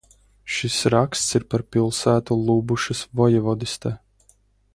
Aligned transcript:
Šis 0.53 0.77
raksts 0.93 1.35
ir 1.39 1.45
par 1.51 1.65
pilsētu 1.75 2.39
Lubušas 2.47 3.03
vojevodistē. 3.21 3.95